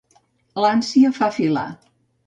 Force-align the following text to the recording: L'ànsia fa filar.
L'ànsia 0.65 1.13
fa 1.21 1.31
filar. 1.39 1.71